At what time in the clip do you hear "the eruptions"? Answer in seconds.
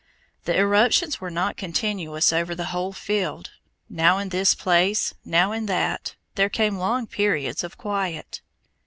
0.45-1.21